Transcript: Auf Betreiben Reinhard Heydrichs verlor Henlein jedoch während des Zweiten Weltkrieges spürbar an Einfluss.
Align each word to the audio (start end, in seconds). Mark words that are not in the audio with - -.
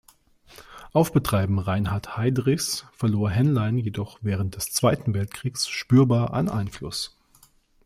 Auf 0.93 1.13
Betreiben 1.13 1.59
Reinhard 1.59 2.17
Heydrichs 2.17 2.87
verlor 2.91 3.29
Henlein 3.29 3.77
jedoch 3.77 4.17
während 4.23 4.55
des 4.55 4.71
Zweiten 4.71 5.13
Weltkrieges 5.13 5.67
spürbar 5.67 6.33
an 6.33 6.49
Einfluss. 6.49 7.15